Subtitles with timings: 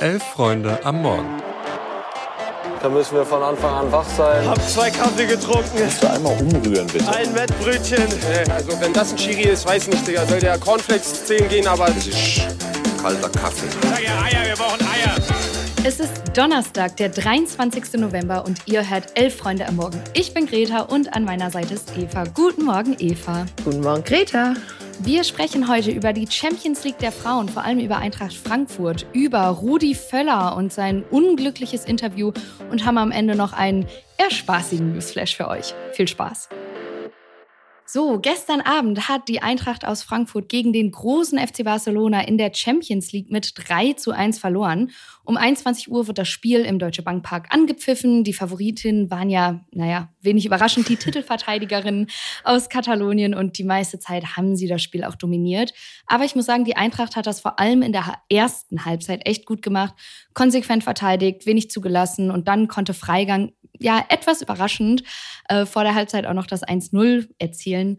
[0.00, 1.42] Elf Freunde am Morgen.
[2.82, 4.46] Da müssen wir von Anfang an wach sein.
[4.46, 5.70] Hab zwei Kaffee getrunken.
[5.78, 7.08] Kannst du einmal umrühren, bitte?
[7.08, 8.04] Ein Wettbrötchen.
[8.50, 10.26] Also wenn das ein Chiri ist, weiß nicht, Digga.
[10.26, 11.86] Soll der Cornflakes 10 gehen, aber...
[11.86, 12.42] Das ist
[13.00, 13.66] kalter Kaffee.
[13.88, 15.14] Sag ja Eier, wir brauchen Eier.
[15.84, 17.94] Es ist Donnerstag, der 23.
[17.94, 20.02] November und ihr hört Elf Freunde am Morgen.
[20.14, 22.24] Ich bin Greta und an meiner Seite ist Eva.
[22.34, 23.46] Guten Morgen, Eva.
[23.64, 24.54] Guten Morgen, Greta.
[25.00, 29.40] Wir sprechen heute über die Champions League der Frauen, vor allem über Eintracht Frankfurt, über
[29.48, 32.32] Rudi Völler und sein unglückliches Interview
[32.70, 33.86] und haben am Ende noch einen
[34.18, 35.74] eher spaßigen Newsflash für euch.
[35.92, 36.48] Viel Spaß!
[37.86, 42.50] So, gestern Abend hat die Eintracht aus Frankfurt gegen den großen FC Barcelona in der
[42.54, 44.90] Champions League mit 3 zu 1 verloren.
[45.22, 48.24] Um 21 Uhr wird das Spiel im Deutsche Bank Park angepfiffen.
[48.24, 52.06] Die Favoritinnen waren ja, naja, wenig überraschend die Titelverteidigerinnen
[52.42, 55.74] aus Katalonien und die meiste Zeit haben sie das Spiel auch dominiert.
[56.06, 59.44] Aber ich muss sagen, die Eintracht hat das vor allem in der ersten Halbzeit echt
[59.44, 59.94] gut gemacht,
[60.32, 65.02] konsequent verteidigt, wenig zugelassen und dann konnte Freigang ja etwas überraschend
[65.48, 67.98] äh, vor der Halbzeit auch noch das 1-0 erzielen.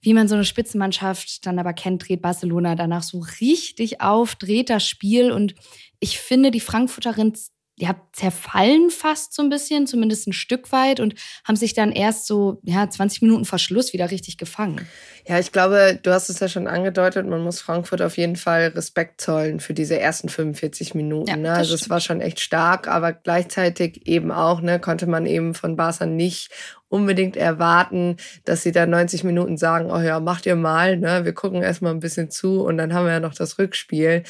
[0.00, 4.70] Wie man so eine Spitzenmannschaft dann aber kennt, dreht Barcelona danach so richtig auf, dreht
[4.70, 5.54] das Spiel und
[5.98, 7.34] ich finde, die Frankfurterinnen
[7.78, 12.26] ja, zerfallen fast so ein bisschen, zumindest ein Stück weit und haben sich dann erst
[12.26, 14.86] so ja, 20 Minuten vor Schluss wieder richtig gefangen.
[15.26, 18.68] Ja, ich glaube, du hast es ja schon angedeutet, man muss Frankfurt auf jeden Fall
[18.68, 21.28] Respekt zollen für diese ersten 45 Minuten.
[21.28, 21.52] Ja, ne?
[21.52, 25.76] Also es war schon echt stark, aber gleichzeitig eben auch, ne, konnte man eben von
[25.76, 26.50] Barca nicht
[26.88, 31.24] unbedingt erwarten, dass sie da 90 Minuten sagen, oh ja, macht ihr mal, ne?
[31.24, 34.22] wir gucken erstmal ein bisschen zu und dann haben wir ja noch das Rückspiel,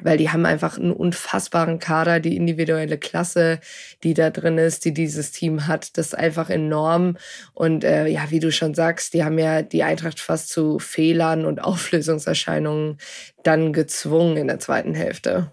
[0.00, 3.60] weil die haben einfach einen unfassbaren Kader, die individuelle Klasse,
[4.02, 7.16] die da drin ist, die dieses Team hat, das ist einfach enorm
[7.54, 11.44] und äh, ja, wie du schon sagst, die haben ja die Eintracht fast zu Fehlern
[11.44, 12.98] und Auflösungserscheinungen
[13.42, 15.50] dann gezwungen in der zweiten Hälfte.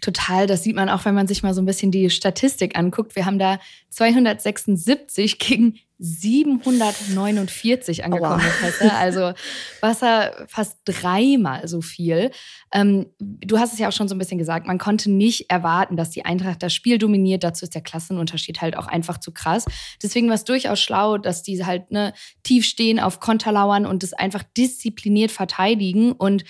[0.00, 3.16] Total, das sieht man auch, wenn man sich mal so ein bisschen die Statistik anguckt.
[3.16, 3.58] Wir haben da
[3.90, 8.42] 276 gegen 749 angekommen.
[8.42, 9.34] Oh, Also
[9.80, 12.32] Wasser fast dreimal so viel.
[12.72, 15.96] Ähm, du hast es ja auch schon so ein bisschen gesagt, man konnte nicht erwarten,
[15.96, 17.44] dass die Eintracht das Spiel dominiert.
[17.44, 19.64] Dazu ist der Klassenunterschied halt auch einfach zu krass.
[20.02, 24.02] Deswegen war es durchaus schlau, dass die halt ne, tief stehen, auf Konter lauern und
[24.02, 26.42] das einfach diszipliniert verteidigen und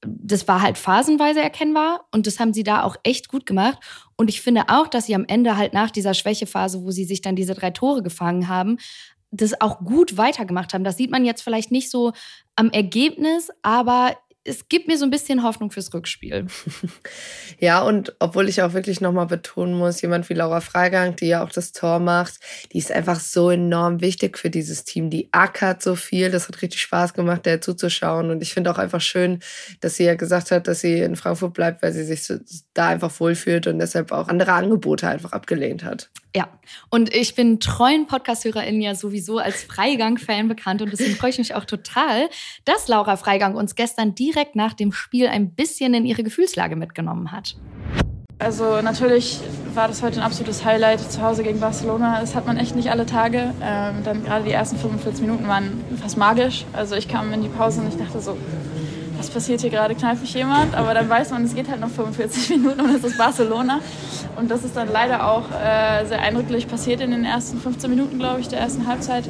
[0.00, 3.78] das war halt phasenweise erkennbar und das haben sie da auch echt gut gemacht.
[4.16, 7.20] Und ich finde auch, dass sie am Ende halt nach dieser Schwächephase, wo sie sich
[7.20, 8.78] dann diese drei Tore gefangen haben,
[9.30, 10.84] das auch gut weitergemacht haben.
[10.84, 12.12] Das sieht man jetzt vielleicht nicht so
[12.56, 14.16] am Ergebnis, aber
[14.48, 16.46] es gibt mir so ein bisschen Hoffnung fürs Rückspiel.
[17.60, 21.42] Ja, und obwohl ich auch wirklich nochmal betonen muss, jemand wie Laura Freigang, die ja
[21.42, 22.34] auch das Tor macht,
[22.72, 25.10] die ist einfach so enorm wichtig für dieses Team.
[25.10, 26.30] Die ackert so viel.
[26.30, 28.30] Das hat richtig Spaß gemacht, der zuzuschauen.
[28.30, 29.40] Und ich finde auch einfach schön,
[29.80, 32.22] dass sie ja gesagt hat, dass sie in Frankfurt bleibt, weil sie sich
[32.74, 36.10] da einfach wohlfühlt und deshalb auch andere Angebote einfach abgelehnt hat.
[36.38, 36.46] Ja,
[36.88, 41.56] und ich bin treuen Podcast-HörerInnen ja sowieso als Freigang-Fan bekannt und deswegen freue ich mich
[41.56, 42.28] auch total,
[42.64, 47.32] dass Laura Freigang uns gestern direkt nach dem Spiel ein bisschen in ihre Gefühlslage mitgenommen
[47.32, 47.56] hat.
[48.38, 49.40] Also natürlich
[49.74, 52.20] war das heute ein absolutes Highlight zu Hause gegen Barcelona.
[52.20, 53.52] Das hat man echt nicht alle Tage.
[53.60, 56.66] Ähm, dann gerade die ersten 45 Minuten waren fast magisch.
[56.72, 58.38] Also ich kam in die Pause und ich dachte so,
[59.18, 60.74] was passiert hier gerade, kneift mich jemand?
[60.74, 63.80] Aber dann weiß man, es geht halt noch 45 Minuten und es ist Barcelona.
[64.36, 68.18] Und das ist dann leider auch äh, sehr eindrücklich passiert in den ersten 15 Minuten,
[68.18, 69.24] glaube ich, der ersten Halbzeit.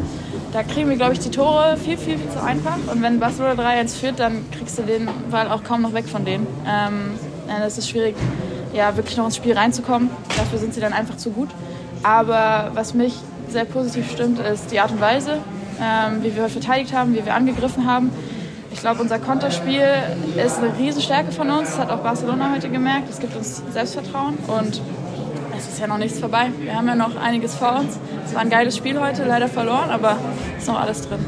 [0.52, 2.76] Da kriegen wir, glaube ich, die Tore viel, viel, viel zu einfach.
[2.92, 6.24] Und wenn Barcelona 3-1 führt, dann kriegst du den Ball auch kaum noch weg von
[6.24, 6.46] denen.
[6.66, 8.14] Ähm, das ist schwierig,
[8.74, 10.10] ja, wirklich noch ins Spiel reinzukommen.
[10.36, 11.48] Dafür sind sie dann einfach zu gut.
[12.02, 13.14] Aber was mich
[13.48, 15.38] sehr positiv stimmt, ist die Art und Weise,
[15.80, 18.10] ähm, wie wir verteidigt haben, wie wir angegriffen haben.
[18.70, 19.88] Ich glaube, unser Konterspiel
[20.36, 21.70] ist eine Riesenstärke von uns.
[21.70, 23.08] Das hat auch Barcelona heute gemerkt.
[23.10, 24.80] Es gibt uns Selbstvertrauen und
[25.56, 26.50] es ist ja noch nichts vorbei.
[26.60, 27.98] Wir haben ja noch einiges vor uns.
[28.24, 30.18] Es war ein geiles Spiel heute, leider verloren, aber
[30.56, 31.18] es ist noch alles drin.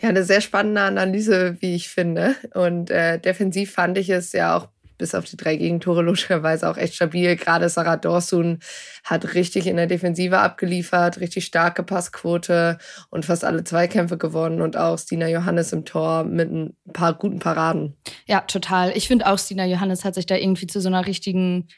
[0.00, 2.36] Ja, eine sehr spannende Analyse, wie ich finde.
[2.54, 4.68] Und äh, defensiv fand ich es ja auch
[4.98, 7.36] bis auf die drei Gegentore logischerweise auch echt stabil.
[7.36, 8.60] Gerade Sarah Dorsun
[9.04, 12.78] hat richtig in der Defensive abgeliefert, richtig starke Passquote
[13.10, 17.38] und fast alle Zweikämpfe gewonnen und auch Stina Johannes im Tor mit ein paar guten
[17.38, 17.96] Paraden.
[18.26, 18.96] Ja, total.
[18.96, 21.68] Ich finde auch, Stina Johannes hat sich da irgendwie zu so einer richtigen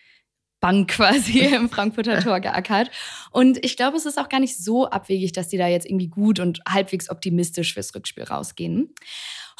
[0.61, 2.91] Bank quasi im Frankfurter Tor geackert.
[3.31, 6.09] Und ich glaube, es ist auch gar nicht so abwegig, dass die da jetzt irgendwie
[6.09, 8.95] gut und halbwegs optimistisch fürs Rückspiel rausgehen.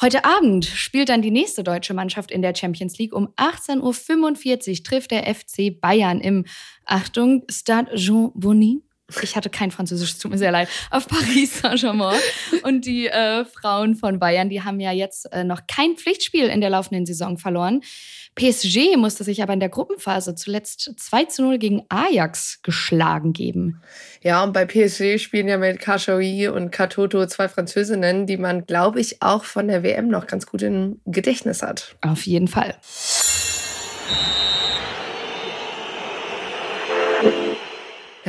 [0.01, 3.13] Heute Abend spielt dann die nächste deutsche Mannschaft in der Champions League.
[3.13, 6.45] Um 18.45 Uhr trifft der FC Bayern im,
[6.85, 8.81] Achtung, Stade Jean Bonny
[9.21, 12.19] ich hatte kein Französisch, tut mir sehr leid, auf Paris Saint-Germain.
[12.63, 16.61] Und die äh, Frauen von Bayern, die haben ja jetzt äh, noch kein Pflichtspiel in
[16.61, 17.81] der laufenden Saison verloren.
[18.35, 23.81] PSG musste sich aber in der Gruppenphase zuletzt 2 zu 0 gegen Ajax geschlagen geben.
[24.21, 29.01] Ja, und bei PSG spielen ja mit Kachoui und Katoto zwei Französinnen, die man, glaube
[29.01, 31.95] ich, auch von der WM noch ganz gut im Gedächtnis hat.
[32.01, 32.75] Auf jeden Fall.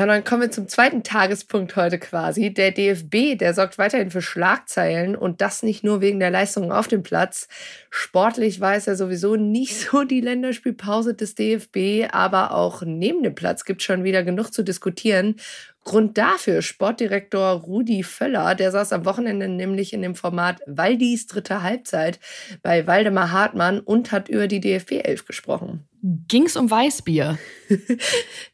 [0.01, 2.55] Ja, und dann kommen wir zum zweiten Tagespunkt heute quasi.
[2.55, 6.89] Der DFB, der sorgt weiterhin für Schlagzeilen und das nicht nur wegen der Leistungen auf
[6.89, 7.49] dem Platz.
[7.91, 13.35] Sportlich war es ja sowieso nicht so die Länderspielpause des DFB, aber auch neben dem
[13.35, 15.37] Platz gibt es schon wieder genug zu diskutieren.
[15.85, 21.63] Grund dafür Sportdirektor Rudi Völler, der saß am Wochenende nämlich in dem Format Waldis dritte
[21.63, 22.21] Halbzeit
[22.63, 25.89] bei Waldemar Hartmann und hat über die DFB 11 gesprochen.
[26.03, 27.39] Ging's um Weißbier?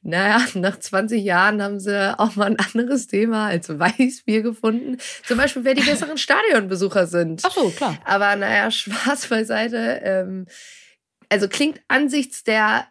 [0.02, 4.98] naja, nach 20 Jahren haben sie auch mal ein anderes Thema als Weißbier gefunden.
[5.24, 7.42] Zum Beispiel, wer die besseren Stadionbesucher sind.
[7.44, 7.98] Ach so, klar.
[8.04, 10.00] Aber naja, Spaß beiseite.
[10.02, 10.46] Ähm,
[11.28, 12.86] also klingt ansichts der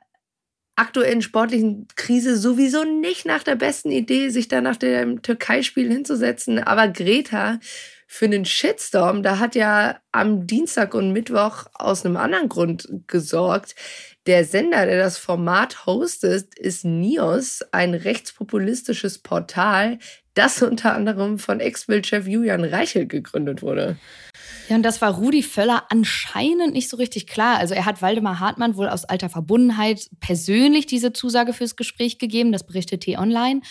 [0.75, 6.59] aktuellen sportlichen Krise sowieso nicht nach der besten Idee, sich da nach dem Türkei-Spiel hinzusetzen.
[6.59, 7.59] Aber Greta,
[8.07, 13.75] für einen Shitstorm, da hat ja am Dienstag und Mittwoch aus einem anderen Grund gesorgt.
[14.27, 19.99] Der Sender, der das Format hostet, ist NIOS, ein rechtspopulistisches Portal,
[20.33, 23.97] das unter anderem von Ex-Bildchef Julian Reichel gegründet wurde.
[24.67, 27.57] Ja, und das war Rudi Völler anscheinend nicht so richtig klar.
[27.57, 32.51] Also er hat Waldemar Hartmann wohl aus alter Verbundenheit persönlich diese Zusage fürs Gespräch gegeben,
[32.51, 33.61] das berichtet T-Online.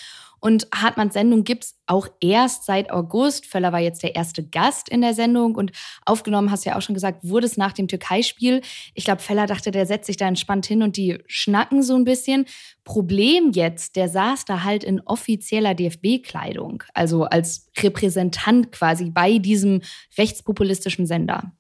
[0.45, 3.47] Und Hartmanns Sendung gibt es auch erst seit August.
[3.47, 5.73] Völler war jetzt der erste Gast in der Sendung und
[6.05, 8.61] aufgenommen, hast du ja auch schon gesagt, wurde es nach dem Türkei-Spiel.
[8.93, 12.05] Ich glaube, Völler dachte, der setzt sich da entspannt hin und die schnacken so ein
[12.05, 12.45] bisschen.
[12.85, 19.81] Problem jetzt, der saß da halt in offizieller DFB-Kleidung, also als Repräsentant quasi bei diesem
[20.19, 21.55] rechtspopulistischen Sender.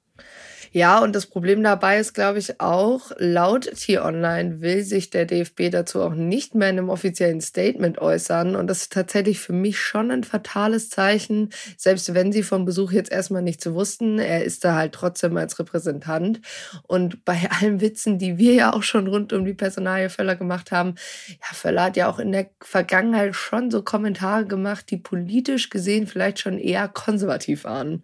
[0.77, 5.71] Ja, und das Problem dabei ist, glaube ich, auch, laut T-Online will sich der DFB
[5.71, 8.57] dazu auch nicht mehr in einem offiziellen Statement äußern.
[8.57, 12.91] Und das ist tatsächlich für mich schon ein fatales Zeichen, selbst wenn sie vom Besuch
[12.91, 14.19] jetzt erstmal nichts wussten.
[14.19, 16.41] Er ist da halt trotzdem als Repräsentant.
[16.83, 20.73] Und bei allen Witzen, die wir ja auch schon rund um die Personalie Völler gemacht
[20.73, 20.97] haben,
[21.29, 26.09] ja, Völler hat ja auch in der Vergangenheit schon so Kommentare gemacht, die politisch gesehen
[26.09, 28.03] vielleicht schon eher konservativ waren.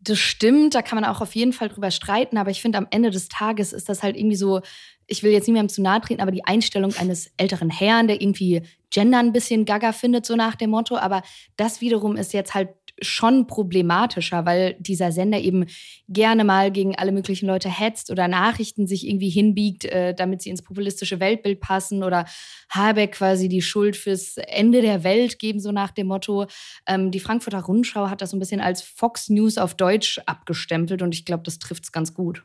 [0.00, 2.86] Das stimmt, da kann man auch auf jeden Fall drüber streiten, aber ich finde, am
[2.90, 4.60] Ende des Tages ist das halt irgendwie so,
[5.08, 8.62] ich will jetzt niemandem zu nahe treten, aber die Einstellung eines älteren Herrn, der irgendwie
[8.90, 10.96] Gender ein bisschen gaga findet, so nach dem Motto.
[10.96, 11.22] Aber
[11.56, 12.68] das wiederum ist jetzt halt
[13.00, 15.66] schon problematischer, weil dieser Sender eben
[16.08, 20.50] gerne mal gegen alle möglichen Leute hetzt oder Nachrichten sich irgendwie hinbiegt, äh, damit sie
[20.50, 22.26] ins populistische Weltbild passen oder
[22.68, 26.46] Habeck quasi die Schuld fürs Ende der Welt geben, so nach dem Motto.
[26.86, 31.00] Ähm, die Frankfurter Rundschau hat das so ein bisschen als Fox News auf Deutsch abgestempelt
[31.00, 32.44] und ich glaube, das trifft es ganz gut.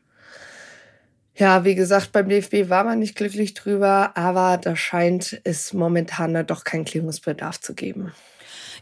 [1.36, 6.46] Ja, wie gesagt, beim DFB war man nicht glücklich drüber, aber da scheint es momentan
[6.46, 8.12] doch keinen Klärungsbedarf zu geben.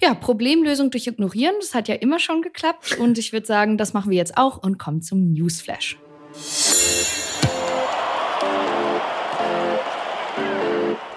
[0.02, 2.98] Ja, Problemlösung durch Ignorieren, das hat ja immer schon geklappt.
[2.98, 5.96] Und ich würde sagen, das machen wir jetzt auch und kommen zum Newsflash.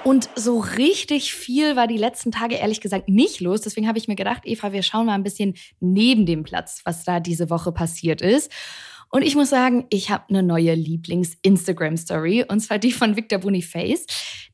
[0.05, 3.61] Und so richtig viel war die letzten Tage ehrlich gesagt nicht los.
[3.61, 7.03] Deswegen habe ich mir gedacht, Eva, wir schauen mal ein bisschen neben dem Platz, was
[7.03, 8.51] da diese Woche passiert ist.
[9.09, 14.05] Und ich muss sagen, ich habe eine neue Lieblings-Instagram-Story und zwar die von Victor Boniface.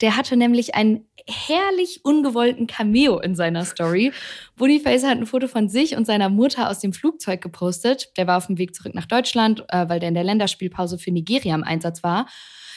[0.01, 4.11] Der hatte nämlich einen herrlich ungewollten Cameo in seiner Story.
[4.55, 8.11] Boniface hat ein Foto von sich und seiner Mutter aus dem Flugzeug gepostet.
[8.17, 11.11] Der war auf dem Weg zurück nach Deutschland, äh, weil der in der Länderspielpause für
[11.11, 12.27] Nigeria im Einsatz war.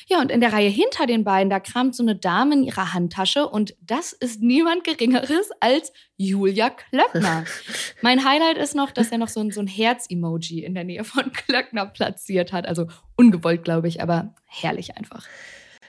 [0.07, 2.93] Ja, und in der Reihe hinter den beiden, da kramt so eine Dame in ihrer
[2.93, 7.45] Handtasche und das ist niemand Geringeres als Julia Klöckner.
[8.03, 11.05] mein Highlight ist noch, dass er noch so ein, so ein Herz-Emoji in der Nähe
[11.05, 12.67] von Klöckner platziert hat.
[12.67, 15.27] Also ungewollt, glaube ich, aber herrlich einfach.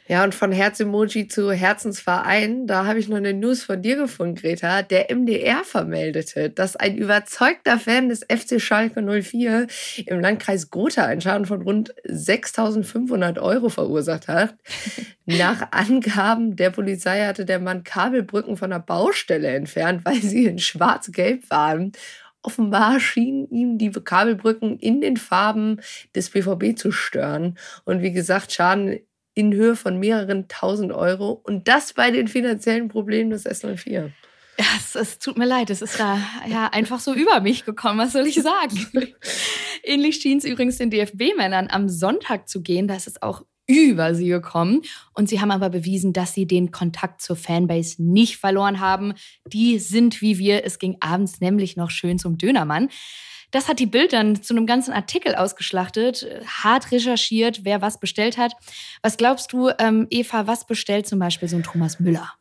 [0.08, 4.36] Ja, und von Herz-Emoji zu Herzensverein, da habe ich noch eine News von dir gefunden,
[4.36, 4.84] Greta.
[4.84, 9.66] Der MDR vermeldete, dass ein überzeugter Fan des FC Schalke 04
[10.06, 14.54] im Landkreis Gotha einen Schaden von rund 6.500 Euro verursacht hat.
[15.26, 20.60] Nach Angaben der Polizei hatte der Mann Kabelbrücken von der Baustelle entfernt, weil sie in
[20.60, 21.94] schwarz-gelb waren.
[22.44, 25.82] Offenbar schienen ihm die Kabelbrücken in den Farben
[26.16, 27.58] des BVB zu stören.
[27.86, 29.00] Und wie gesagt, Schaden
[29.36, 34.12] in Höhe von mehreren tausend Euro und das bei den finanziellen Problemen des S04.
[34.58, 38.00] Ja, es, es, tut mir leid, es ist da ja einfach so über mich gekommen,
[38.00, 38.88] was soll ich sagen?
[39.84, 42.88] Ähnlich schien es übrigens den DFB-Männern am Sonntag zu gehen.
[42.88, 44.82] Da ist es auch über sie gekommen.
[45.14, 49.14] Und sie haben aber bewiesen, dass sie den Kontakt zur Fanbase nicht verloren haben.
[49.46, 50.64] Die sind wie wir.
[50.64, 52.90] Es ging abends nämlich noch schön zum Dönermann.
[53.56, 58.38] Das hat die Bild dann zu einem ganzen Artikel ausgeschlachtet, hart recherchiert, wer was bestellt
[58.38, 58.52] hat.
[59.02, 62.34] Was glaubst du, ähm, Eva, was bestellt zum Beispiel so ein Thomas Müller?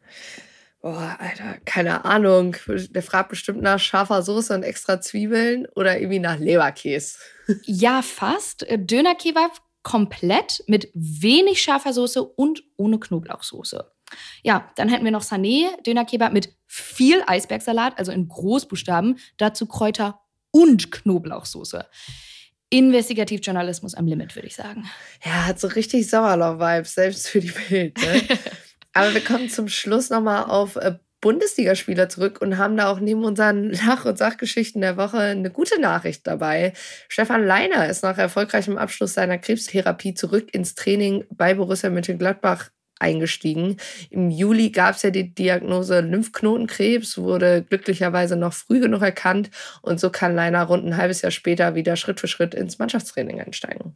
[0.80, 2.56] Boah, Alter, keine Ahnung.
[2.66, 7.18] Der fragt bestimmt nach scharfer Soße und extra Zwiebeln oder irgendwie nach Leberkäse.
[7.62, 8.66] ja, fast.
[8.68, 9.52] Dönerkebab
[9.84, 13.88] komplett mit wenig scharfer Soße und ohne Knoblauchsoße.
[14.42, 20.23] Ja, dann hätten wir noch Sané, Dönerkebab mit viel Eisbergsalat, also in Großbuchstaben, dazu Kräuter
[20.54, 21.84] und Knoblauchsoße.
[22.70, 24.84] Investigativjournalismus am Limit, würde ich sagen.
[25.24, 27.98] Ja, hat so richtig Sauerlauf-Vibes, selbst für die Bild.
[27.98, 28.22] Ne?
[28.92, 33.24] Aber wir kommen zum Schluss nochmal auf äh, Bundesligaspieler zurück und haben da auch neben
[33.24, 36.72] unseren Lach- und Sachgeschichten der Woche eine gute Nachricht dabei.
[37.08, 43.76] Stefan Leiner ist nach erfolgreichem Abschluss seiner Krebstherapie zurück ins Training bei Borussia Mönchengladbach eingestiegen.
[44.10, 49.50] Im Juli gab es ja die Diagnose Lymphknotenkrebs, wurde glücklicherweise noch früh genug erkannt
[49.82, 53.40] und so kann Leiner rund ein halbes Jahr später wieder Schritt für Schritt ins Mannschaftstraining
[53.40, 53.94] einsteigen.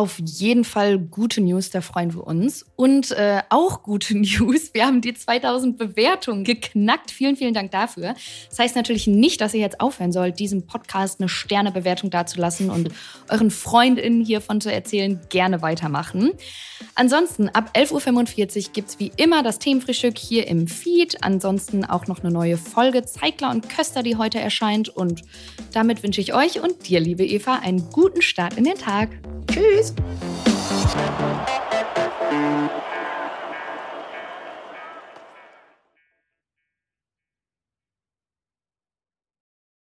[0.00, 2.64] Auf jeden Fall gute News, da freuen wir uns.
[2.74, 7.10] Und äh, auch gute News, wir haben die 2000 Bewertungen geknackt.
[7.10, 8.14] Vielen, vielen Dank dafür.
[8.48, 12.88] Das heißt natürlich nicht, dass ihr jetzt aufhören sollt, diesem Podcast eine Sternebewertung dazulassen und
[13.28, 13.50] euren
[14.24, 16.30] HierVon zu erzählen, gerne weitermachen.
[16.94, 21.22] Ansonsten ab 11.45 Uhr gibt es wie immer das Themenfrühstück hier im Feed.
[21.22, 24.88] Ansonsten auch noch eine neue Folge Zeigler und Köster, die heute erscheint.
[24.88, 25.20] Und
[25.74, 29.10] damit wünsche ich euch und dir, liebe Eva, einen guten Start in den Tag.
[29.46, 29.89] Tschüss.
[29.96, 31.69] vocês.